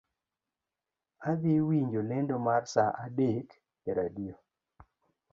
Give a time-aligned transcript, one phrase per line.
[1.29, 3.47] Adhii winjo lendo mar saa adek
[3.89, 4.35] e radio